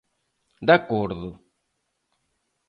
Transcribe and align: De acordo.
De 0.65 0.73
acordo. 0.79 1.29